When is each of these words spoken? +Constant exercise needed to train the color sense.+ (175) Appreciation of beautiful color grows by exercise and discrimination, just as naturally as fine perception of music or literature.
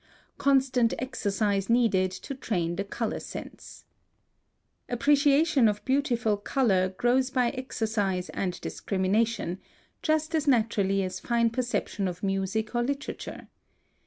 +Constant 0.39 0.95
exercise 0.97 1.69
needed 1.69 2.09
to 2.09 2.33
train 2.33 2.75
the 2.75 2.83
color 2.83 3.19
sense.+ 3.19 3.85
(175) 4.87 4.97
Appreciation 4.97 5.67
of 5.67 5.85
beautiful 5.85 6.37
color 6.37 6.89
grows 6.89 7.29
by 7.29 7.49
exercise 7.51 8.29
and 8.29 8.59
discrimination, 8.61 9.59
just 10.01 10.33
as 10.33 10.47
naturally 10.47 11.03
as 11.03 11.19
fine 11.19 11.51
perception 11.51 12.07
of 12.07 12.23
music 12.23 12.73
or 12.73 12.81
literature. 12.81 13.47